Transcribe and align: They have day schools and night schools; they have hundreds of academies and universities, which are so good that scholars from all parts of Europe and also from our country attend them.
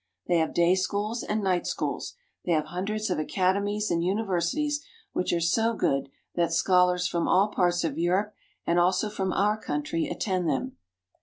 They 0.27 0.39
have 0.39 0.51
day 0.55 0.73
schools 0.73 1.21
and 1.21 1.43
night 1.43 1.67
schools; 1.67 2.15
they 2.43 2.53
have 2.53 2.65
hundreds 2.73 3.11
of 3.11 3.19
academies 3.19 3.91
and 3.91 4.03
universities, 4.03 4.83
which 5.13 5.31
are 5.31 5.39
so 5.39 5.75
good 5.75 6.09
that 6.33 6.51
scholars 6.51 7.05
from 7.07 7.27
all 7.27 7.49
parts 7.49 7.83
of 7.83 7.99
Europe 7.99 8.33
and 8.65 8.79
also 8.79 9.11
from 9.11 9.31
our 9.31 9.57
country 9.61 10.07
attend 10.07 10.49
them. 10.49 10.75